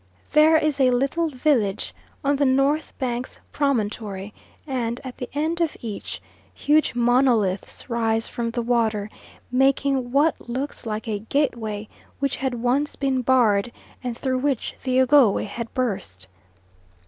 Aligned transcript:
There 0.31 0.57
is 0.57 0.79
a 0.79 0.89
little 0.89 1.29
village 1.29 1.93
on 2.23 2.37
the 2.37 2.43
north 2.45 2.97
bank's 2.97 3.39
promontory, 3.51 4.33
and, 4.65 4.99
at 5.03 5.17
the 5.19 5.29
end 5.35 5.61
of 5.61 5.77
each, 5.79 6.19
huge 6.55 6.95
monoliths 6.95 7.87
rise 7.87 8.27
from 8.27 8.49
the 8.49 8.63
water, 8.63 9.11
making 9.51 10.11
what 10.11 10.49
looks 10.49 10.87
like 10.87 11.07
a 11.07 11.19
gateway 11.19 11.87
which 12.17 12.37
had 12.37 12.55
once 12.63 12.95
been 12.95 13.21
barred 13.21 13.71
and 14.03 14.17
through 14.17 14.39
which 14.39 14.73
the 14.83 14.99
Ogowe 15.01 15.37
had 15.45 15.71
burst. 15.75 16.25